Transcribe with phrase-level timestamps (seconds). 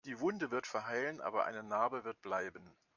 [0.05, 2.73] Die Wunde wird verheilen, aber eine Narbe wird bleiben.